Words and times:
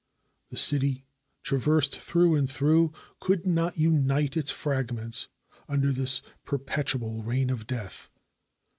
The 0.49 0.57
city, 0.57 1.05
traversed 1.43 1.99
through 1.99 2.33
and 2.33 2.49
through, 2.49 2.91
could 3.19 3.45
not 3.45 3.77
unite 3.77 4.35
its 4.35 4.49
fragments 4.49 5.27
un 5.69 5.81
der 5.81 5.91
this 5.91 6.23
perpetual 6.43 7.21
reign 7.21 7.51
of 7.51 7.67
death. 7.67 8.09